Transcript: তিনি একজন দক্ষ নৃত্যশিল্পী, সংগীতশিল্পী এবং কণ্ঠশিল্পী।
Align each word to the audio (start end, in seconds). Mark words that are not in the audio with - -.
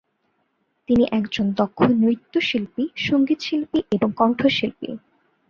তিনি 0.89 1.03
একজন 1.11 1.45
দক্ষ 1.51 1.79
নৃত্যশিল্পী, 2.01 2.83
সংগীতশিল্পী 2.99 3.79
এবং 3.91 4.09
কণ্ঠশিল্পী। 4.15 4.89